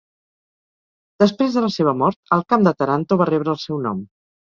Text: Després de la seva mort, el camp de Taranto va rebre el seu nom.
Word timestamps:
Després 1.23 1.57
de 1.57 1.61
la 1.65 1.69
seva 1.75 1.93
mort, 1.99 2.17
el 2.37 2.41
camp 2.53 2.65
de 2.69 2.73
Taranto 2.79 3.19
va 3.23 3.29
rebre 3.31 3.53
el 3.55 3.61
seu 3.65 3.83
nom. 3.85 4.01